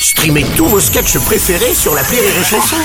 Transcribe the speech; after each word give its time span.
Streamez 0.00 0.44
tous 0.56 0.66
vos 0.66 0.80
sketchs 0.80 1.18
préférés 1.18 1.74
sur 1.74 1.94
la 1.94 2.02
Rire 2.02 2.22
et 2.22 2.44
Chanson. 2.44 2.76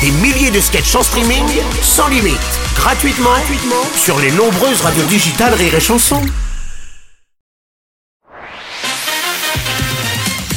Des 0.00 0.10
milliers 0.10 0.50
de 0.50 0.60
sketchs 0.60 0.94
en 0.94 1.02
streaming, 1.02 1.44
sans 1.82 2.08
limite, 2.08 2.38
gratuitement, 2.76 3.30
gratuitement 3.30 3.84
sur 3.96 4.18
les 4.20 4.30
nombreuses 4.32 4.80
radios 4.80 5.04
digitales 5.04 5.54
Rire 5.54 5.74
et 5.74 5.80
Chanson. 5.80 6.20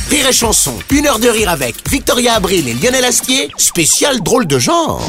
Rire 0.09 0.27
et 0.27 0.33
Chanson, 0.33 0.77
une 0.91 1.07
heure 1.07 1.19
de 1.19 1.29
rire 1.29 1.49
avec 1.49 1.75
Victoria 1.89 2.35
Abril 2.35 2.67
et 2.67 2.73
Lionel 2.73 3.05
Astier, 3.05 3.49
spécial 3.57 4.21
drôle 4.21 4.45
de 4.45 4.59
genre. 4.59 5.01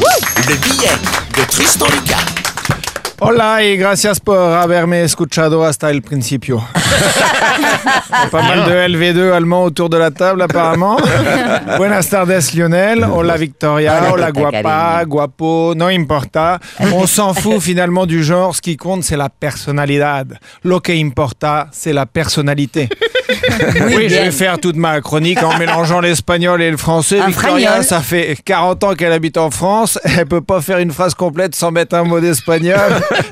Le 0.48 0.54
billet 0.56 0.92
de 1.36 1.44
Tristan 1.50 1.86
Lucas. 1.86 2.35
Hola 3.18 3.64
y 3.64 3.78
gracias 3.78 4.20
por 4.20 4.36
haberme 4.38 5.02
escuchado 5.02 5.64
hasta 5.64 5.90
el 5.90 6.02
principio. 6.02 6.62
Pas 8.30 8.44
mal 8.44 8.68
de 8.68 8.86
LV2 8.88 9.32
allemands 9.32 9.64
autour 9.64 9.88
de 9.88 9.98
la 9.98 10.10
table 10.10 10.42
apparemment. 10.44 10.98
Buenas 11.78 12.10
tardes 12.10 12.52
Lionel, 12.54 13.04
hola 13.04 13.38
Victoria, 13.38 14.10
Hola, 14.12 14.30
guapa, 14.30 15.02
guapo, 15.06 15.72
no 15.74 15.90
importa. 15.90 16.60
On 16.92 17.06
s'en 17.06 17.32
fout 17.32 17.60
finalement 17.60 18.04
du 18.04 18.22
genre, 18.22 18.54
ce 18.54 18.60
qui 18.60 18.76
compte 18.76 19.02
c'est 19.02 19.16
la 19.16 19.30
personnalidad. 19.30 20.38
Lo 20.62 20.80
que 20.80 20.92
importa 20.92 21.68
c'est 21.72 21.94
la 21.94 22.04
personnalité. 22.04 22.90
oui, 23.86 24.08
je 24.08 24.14
vais 24.14 24.30
faire 24.30 24.58
toute 24.58 24.76
ma 24.76 25.00
chronique 25.00 25.42
en 25.42 25.56
mélangeant 25.58 26.00
l'espagnol 26.00 26.60
et 26.62 26.70
le 26.70 26.76
français. 26.76 27.18
Un 27.20 27.28
Victoria, 27.28 27.68
fragnol. 27.68 27.84
ça 27.84 28.00
fait 28.00 28.36
40 28.44 28.84
ans 28.84 28.94
qu'elle 28.94 29.12
habite 29.12 29.36
en 29.38 29.50
France. 29.50 29.98
Elle 30.04 30.26
peut 30.26 30.42
pas 30.42 30.60
faire 30.60 30.78
une 30.78 30.92
phrase 30.92 31.14
complète 31.14 31.54
sans 31.54 31.70
mettre 31.70 31.96
un 31.96 32.04
mot 32.04 32.20
d'espagnol. 32.20 32.76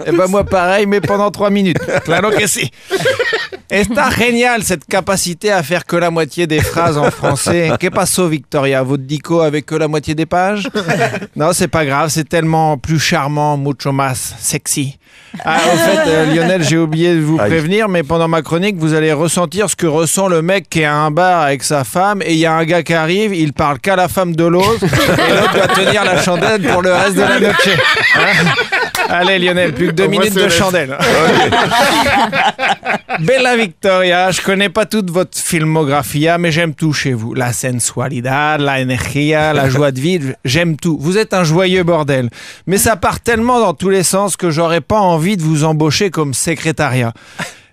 Et 0.07 0.13
ben 0.13 0.27
moi 0.29 0.45
pareil, 0.45 0.87
mais 0.87 1.01
pendant 1.01 1.31
3 1.31 1.51
minutes. 1.51 1.79
Claro 2.05 2.31
que 2.31 2.47
si. 2.47 2.71
Está 3.71 4.11
génial 4.11 4.63
cette 4.63 4.85
capacité 4.85 5.51
à 5.51 5.63
faire 5.63 5.85
que 5.85 5.97
la 5.97 6.11
moitié 6.11 6.47
des 6.47 6.61
phrases 6.61 6.99
en 6.99 7.11
français. 7.11 7.73
Que 7.81 7.89
passo 7.89 8.29
Victoria? 8.29 8.83
Votre 8.83 9.05
dico 9.05 9.41
avec 9.41 9.67
que 9.67 9.75
la 9.75 9.89
moitié 9.89 10.15
des 10.15 10.27
pages? 10.27 10.69
Non, 11.37 11.53
c'est 11.53 11.69
pas 11.69 11.85
grave, 11.85 12.11
c'est 12.11 12.29
tellement 12.29 12.79
plus 12.79 13.01
charmant, 13.01 13.57
mucho 13.57 13.91
más 13.91 14.35
sexy. 14.39 14.99
Ah, 15.45 15.59
au 15.67 15.77
fait, 15.77 16.09
euh, 16.09 16.35
Lionel, 16.35 16.63
j'ai 16.63 16.79
oublié 16.79 17.15
de 17.15 17.21
vous 17.21 17.37
prévenir, 17.37 17.89
mais 17.89 18.03
pendant 18.03 18.29
ma 18.29 18.43
chronique, 18.43 18.77
vous 18.79 18.95
allez 18.95 19.13
ressentir 19.13 19.69
ce 19.69 19.75
que 19.75 19.87
ressent 19.87 20.29
le 20.29 20.43
mec 20.43 20.69
qui 20.69 20.81
est 20.81 20.85
à 20.85 20.95
un 20.95 21.11
bar 21.11 21.43
avec 21.43 21.65
sa 21.65 21.83
femme 21.83 22.23
et 22.23 22.35
il 22.35 22.39
y 22.39 22.47
a 22.47 22.53
un 22.53 22.65
gars 22.65 22.83
qui 22.83 22.95
arrive, 22.95 23.35
il 23.35 23.53
parle 23.53 23.81
qu'à 23.81 23.97
la 23.97 24.07
femme 24.09 24.37
de 24.37 24.45
l'autre 24.45 24.85
et 24.85 25.35
l'autre 25.35 25.55
doit 25.55 25.69
tenir 25.69 26.05
la 26.05 26.23
chandelle 26.23 26.63
pour 26.63 26.83
le 26.83 26.93
reste 26.93 27.17
de 27.17 27.23
la 27.23 27.41
noche. 27.41 27.69
Hein? 28.17 28.21
Allez 29.09 29.39
Lionel, 29.39 29.75
plus 29.75 29.89
que 29.89 29.93
deux 29.93 30.07
minutes 30.07 30.35
de 30.35 30.49
chandelle. 30.49 30.97
Bella 33.21 33.57
Victoria, 33.57 34.31
je 34.31 34.41
connais 34.41 34.69
pas 34.69 34.87
toute 34.87 35.11
votre 35.11 35.39
filmographie, 35.39 36.29
mais 36.39 36.51
j'aime 36.51 36.75
tout 36.75 36.93
chez 36.93 37.13
vous. 37.13 37.35
La 37.35 37.53
sensualidad, 37.53 38.61
la 38.61 38.81
energia, 38.81 39.53
la 39.53 39.69
joie 39.75 39.93
de 39.93 40.01
vivre, 40.01 40.35
j'aime 40.45 40.77
tout. 40.77 40.99
Vous 41.01 41.19
êtes 41.19 41.35
un 41.35 41.45
joyeux 41.45 41.83
bordel. 41.83 42.31
Mais 42.67 42.79
ça 42.79 42.97
part 42.97 43.21
tellement 43.21 43.61
dans 43.61 43.75
tous 43.75 43.91
les 43.91 44.03
sens 44.03 44.37
que 44.37 44.51
j'aurais 44.51 44.81
pas 44.81 45.01
envie 45.01 45.37
de 45.37 45.43
vous 45.43 45.65
embaucher 45.65 46.11
comme 46.11 46.35
secrétariat. 46.35 47.13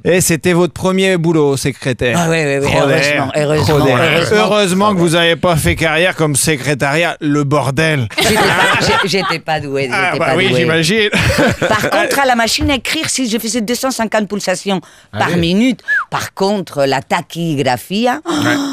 Et 0.03 0.19
c'était 0.21 0.53
votre 0.53 0.73
premier 0.73 1.17
boulot, 1.17 1.57
secrétaire. 1.57 2.17
Ah 2.19 2.27
oui, 2.29 2.37
oui, 2.43 2.57
oui, 2.61 2.67
heureusement, 2.75 3.31
heureusement, 3.35 3.77
joder. 3.79 3.91
heureusement. 3.91 4.37
Heureusement 4.37 4.93
que 4.95 4.99
vous 4.99 5.09
n'avez 5.09 5.35
pas 5.35 5.55
fait 5.55 5.75
carrière 5.75 6.15
comme 6.15 6.35
secrétariat, 6.35 7.17
le 7.21 7.43
bordel. 7.43 8.07
J'étais 9.05 9.39
pas- 9.39 9.53
pas 9.53 9.59
doué. 9.59 9.89
Ah 9.91 10.13
bah 10.17 10.25
pas 10.27 10.35
oui, 10.35 10.51
j'imagine. 10.55 11.09
Par 11.67 11.89
contre, 11.89 12.19
à 12.19 12.25
la 12.25 12.35
machine 12.35 12.69
à 12.71 12.75
écrire, 12.75 13.09
si 13.09 13.29
je 13.29 13.37
faisais 13.37 13.61
250 13.61 14.27
pulsations 14.27 14.81
par 15.11 15.29
minute, 15.37 15.81
par 16.09 16.33
contre, 16.33 16.85
la 16.85 17.01
tachygraphie, 17.01 18.07
hein, 18.07 18.21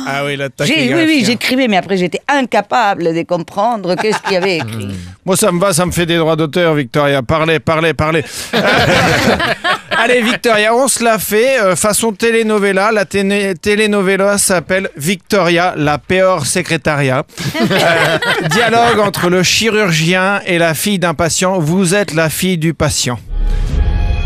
Ah 0.07 0.25
oui, 0.25 0.37
la 0.37 0.49
j'ai- 0.61 0.65
oui, 0.65 0.75
oui, 0.75 0.89
tachygraphie. 0.89 1.25
j'écrivais, 1.25 1.69
mais 1.69 1.77
après, 1.77 1.97
j'étais 1.97 2.21
incapable 2.29 3.15
de 3.15 3.23
comprendre 3.23 3.95
qu'est-ce 3.97 4.19
qu'il 4.23 4.33
y 4.33 4.37
avait 4.37 4.57
écrit. 4.59 4.89
Moi, 5.27 5.37
ça 5.37 5.53
me 5.53 5.61
va, 5.61 5.73
ça 5.73 5.85
me 5.85 5.93
fait 5.93 6.07
des 6.07 6.17
droits 6.17 6.37
d'auteur, 6.37 6.75
Victoria. 6.75 7.23
Parlez, 7.23 7.59
parlez, 7.61 7.93
parlez. 7.95 8.25
Allez, 10.01 10.23
Victoria, 10.23 10.73
on 10.75 10.87
se 10.87 11.03
l'a 11.03 11.19
fait. 11.19 11.61
euh, 11.61 11.75
façon 11.75 12.13
telenovela. 12.13 12.93
La 12.93 13.05
telenovela 13.05 14.39
s'appelle 14.39 14.91
Victoria, 14.97 15.75
la 15.77 15.99
peor 15.99 16.47
secrétariat. 16.47 17.25
Euh, 17.61 18.19
dialogue 18.49 19.01
entre 19.01 19.29
le 19.29 19.43
chirurgien 19.43 20.41
et 20.47 20.57
la 20.59 20.75
fille 20.75 21.01
d'un 21.01 21.15
patient. 21.15 21.59
Vous 21.59 21.95
êtes 21.97 22.15
la 22.15 22.31
fille 22.31 22.59
du 22.59 22.75
patient. 22.75 23.19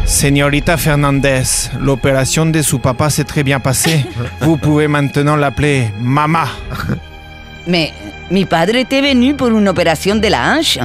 Señorita 0.04 0.76
Fernandez, 0.76 1.44
l'opération 1.80 2.44
de 2.44 2.60
su 2.60 2.78
papa 2.78 3.08
s'est 3.08 3.24
très 3.24 3.42
bien 3.42 3.58
passée. 3.60 4.04
Vous 4.40 4.58
pouvez 4.58 4.88
maintenant 4.88 5.36
l'appeler 5.36 5.86
Mama. 6.00 6.48
Mais 7.66 7.92
mi 8.30 8.44
padre 8.44 8.76
était 8.76 9.00
venu 9.00 9.34
pour 9.34 9.48
une 9.48 9.68
opération 9.68 10.16
de 10.16 10.28
la 10.28 10.54
hanche. 10.56 10.78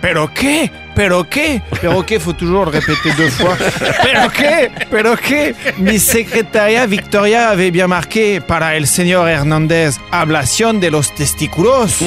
Pero 0.00 0.26
qué, 0.34 0.68
pero 0.94 1.24
qué, 1.28 1.62
pero 1.80 2.04
qué, 2.04 2.18
faut 2.20 2.32
toujours 2.32 2.66
le 2.66 2.72
répéter 2.72 3.12
deux 3.16 3.30
fois. 3.30 3.56
Pero 4.02 4.30
qué, 4.30 4.70
pero 4.90 5.16
qué. 5.16 5.54
Mi 5.78 5.98
secretaria 5.98 6.86
Victoria 6.86 7.50
avait 7.50 7.70
bien 7.70 7.88
marqué 7.88 8.40
para 8.40 8.76
el 8.76 8.86
señor 8.86 9.28
Hernández 9.28 9.98
ablación 10.10 10.80
de 10.80 10.90
los 10.90 11.14
testículos. 11.14 12.04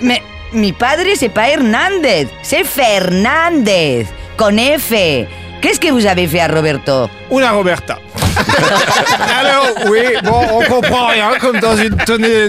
Mais 0.00 0.22
mi 0.52 0.72
padre, 0.72 1.16
c'est 1.16 1.28
pas 1.32 1.48
Hernández, 1.48 2.28
c'est 2.42 2.64
Fernández, 2.64 4.06
con 4.36 4.58
F. 4.58 4.92
Qu'est-ce 5.60 5.78
que 5.78 5.92
vous 5.92 6.06
avez 6.06 6.26
fait 6.26 6.40
à 6.40 6.48
Roberto 6.48 7.08
Una 7.30 7.52
Roberta. 7.52 7.98
Alors, 9.40 9.66
oui, 9.90 10.00
bon, 10.24 10.40
on 10.52 10.62
comprend 10.64 11.06
rien, 11.08 11.30
comme 11.40 11.58
dans 11.60 11.76
une 11.76 11.96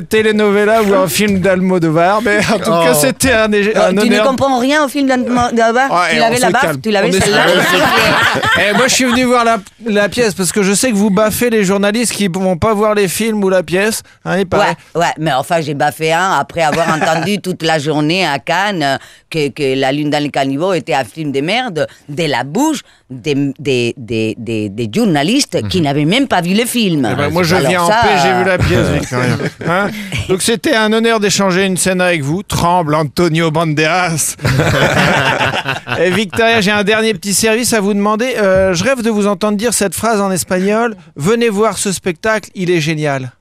telenovela 0.07 0.81
ou 0.83 0.93
un 0.93 1.07
film 1.07 1.39
d'Almodovar, 1.39 2.21
mais 2.21 2.39
en 2.53 2.59
tout 2.59 2.71
cas, 2.71 2.93
c'était 2.93 3.31
un, 3.33 3.51
un 3.51 3.53
Oh, 3.53 3.89
Tu 3.89 3.95
ne 4.09 4.15
honneur. 4.15 4.27
comprends 4.27 4.59
rien 4.59 4.83
au 4.83 4.87
film 4.87 5.07
d'Almodovar 5.07 5.91
Ouais, 5.91 5.97
Tu 6.11 6.17
on 6.17 6.19
l'avais 6.19 6.35
se 6.37 6.41
la 6.41 6.49
baffe 6.51 6.61
calme. 6.61 6.81
Tu 6.81 6.91
l'avais 6.91 7.09
On 7.09 7.21
celle-là 7.21 7.45
Eh, 8.69 8.73
moi, 8.73 8.87
je 8.87 8.93
suis 8.93 9.05
venu 9.05 9.23
voir 9.23 9.43
la, 9.45 9.57
la 9.85 10.09
pièce 10.09 10.33
parce 10.33 10.51
que 10.51 10.63
je 10.63 10.73
sais 10.73 10.91
que 10.91 10.95
vous 10.95 11.09
baffez 11.09 11.49
les 11.49 11.63
journalistes 11.63 12.13
qui 12.13 12.27
vont 12.27 12.57
pas 12.57 12.73
voir 12.73 12.95
les 12.95 13.07
films 13.07 13.43
ou 13.43 13.49
la 13.49 13.63
pièce. 13.63 14.01
Hein, 14.25 14.39
il 14.39 14.45
paraît. 14.47 14.75
Ouais, 14.95 15.01
ouais, 15.01 15.13
mais 15.19 15.33
enfin, 15.33 15.61
j'ai 15.61 15.73
baffé 15.73 16.11
un 16.13 16.31
après 16.39 16.61
avoir 16.61 16.87
entendu 16.89 17.39
toute 17.39 17.63
la 17.63 17.79
journée 17.79 18.25
à 18.25 18.39
Cannes 18.39 18.83
euh, 18.83 18.97
que, 19.29 19.49
que 19.49 19.79
La 19.79 19.91
Lune 19.91 20.09
dans 20.09 20.21
les 20.21 20.29
caniveaux 20.29 20.73
était 20.73 20.93
un 20.93 21.03
film 21.03 21.31
de 21.31 21.41
merde 21.41 21.87
de 22.09 22.23
la 22.25 22.43
bouche 22.43 22.81
des, 23.09 23.35
des, 23.59 23.93
des, 23.97 24.35
des, 24.37 24.69
des 24.69 24.89
journalistes 24.93 25.57
qui 25.73 25.81
n'avaient 25.81 26.05
même 26.05 26.27
pas 26.27 26.41
vu 26.41 26.53
le 26.53 26.65
film. 26.65 27.09
Eh 27.11 27.15
ben, 27.15 27.29
moi, 27.31 27.41
je 27.41 27.55
Alors 27.55 27.67
viens 27.67 27.87
ça, 27.87 27.99
en 27.99 28.01
paix, 28.03 28.15
j'ai 28.21 28.33
vu 28.37 28.43
la 28.43 28.51
euh, 28.53 28.57
pièce, 28.59 28.87
Victoria. 28.99 29.37
Hein 29.67 29.89
Donc, 30.29 30.43
c'était 30.43 30.75
un 30.75 30.93
honneur 30.93 31.19
d'échanger 31.19 31.65
une 31.65 31.77
scène 31.77 31.99
avec 31.99 32.21
vous. 32.21 32.43
Tremble, 32.43 32.93
Antonio 32.93 33.49
Banderas. 33.49 34.35
Et 35.99 36.11
Victoria, 36.11 36.61
j'ai 36.61 36.69
un 36.69 36.83
dernier 36.83 37.13
petit 37.15 37.33
service 37.33 37.73
à 37.73 37.81
vous 37.81 37.95
demander. 37.95 38.35
Euh, 38.37 38.75
je 38.75 38.83
rêve 38.83 39.01
de 39.01 39.09
vous 39.09 39.25
entendre 39.25 39.57
dire 39.57 39.73
cette 39.73 39.95
phrase 39.95 40.21
en 40.21 40.29
espagnol. 40.31 40.95
Venez 41.15 41.49
voir 41.49 41.79
ce 41.79 41.91
spectacle, 41.91 42.51
il 42.53 42.69
est 42.69 42.81
génial. 42.81 43.31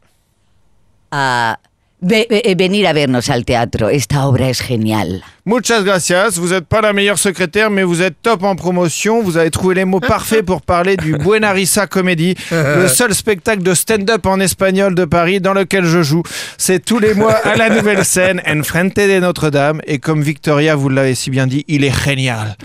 ah, 1.10 1.58
ve- 2.02 2.26
ve- 2.30 2.54
venir 2.58 2.88
a 2.88 2.94
vernos 2.94 3.28
al 3.28 3.44
teatro, 3.44 3.88
esta 3.90 4.26
obra 4.26 4.48
es 4.48 4.60
genial. 4.66 5.22
Muchas 5.44 5.82
gracias. 5.82 6.38
Vous 6.38 6.50
n'êtes 6.50 6.66
pas 6.66 6.80
la 6.80 6.92
meilleure 6.92 7.18
secrétaire, 7.18 7.68
mais 7.68 7.82
vous 7.82 8.00
êtes 8.00 8.14
top 8.22 8.44
en 8.44 8.54
promotion. 8.54 9.22
Vous 9.22 9.36
avez 9.36 9.50
trouvé 9.50 9.74
les 9.74 9.84
mots 9.84 9.98
parfaits 9.98 10.46
pour 10.46 10.62
parler 10.62 10.96
du 10.96 11.18
Buena 11.18 11.50
Risa 11.50 11.88
Comedy, 11.88 12.36
le 12.52 12.86
seul 12.86 13.12
spectacle 13.12 13.64
de 13.64 13.74
stand-up 13.74 14.24
en 14.26 14.38
espagnol 14.38 14.94
de 14.94 15.04
Paris 15.04 15.40
dans 15.40 15.52
lequel 15.52 15.84
je 15.84 16.00
joue. 16.02 16.22
C'est 16.58 16.84
tous 16.84 17.00
les 17.00 17.14
mois 17.14 17.34
à 17.34 17.56
la 17.56 17.70
nouvelle 17.70 18.04
scène, 18.04 18.40
en 18.46 18.62
frente 18.62 18.94
de 18.94 19.18
Notre-Dame. 19.18 19.80
Et 19.84 19.98
comme 19.98 20.22
Victoria, 20.22 20.76
vous 20.76 20.88
l'avez 20.88 21.16
si 21.16 21.30
bien 21.30 21.48
dit, 21.48 21.64
il 21.66 21.82
est 21.82 22.04
génial. 22.04 22.56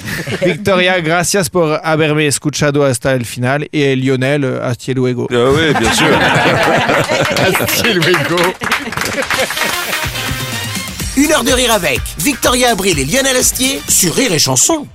Victoria, 0.46 1.02
gracias 1.02 1.50
por 1.50 1.80
haberme 1.84 2.28
escuchado 2.28 2.84
hasta 2.84 3.14
el 3.14 3.26
final. 3.26 3.68
Et 3.74 3.96
Lionel, 3.96 4.60
hasta 4.62 4.94
luego. 4.94 5.28
Ah 5.32 5.50
oui, 5.52 5.74
bien 5.80 5.94
sûr. 5.94 6.08
Une 11.18 11.32
heure 11.32 11.44
de 11.44 11.52
rire 11.52 11.74
avec 11.74 12.00
Victoria 12.20 12.70
Abril 12.70 13.00
et 13.00 13.06
Lionel 13.06 13.38
Astier 13.38 13.82
sur 13.90 14.14
Rire 14.14 14.34
et 14.34 14.38
Chanson. 14.38 14.86